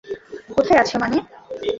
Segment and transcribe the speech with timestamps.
[0.51, 1.17] কোথায় আছে মানে?